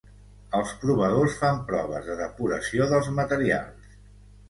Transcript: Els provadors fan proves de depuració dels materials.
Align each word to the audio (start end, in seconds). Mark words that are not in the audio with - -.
Els 0.59 0.71
provadors 0.83 1.37
fan 1.43 1.61
proves 1.69 2.09
de 2.09 2.17
depuració 2.25 2.91
dels 2.97 3.15
materials. 3.23 4.05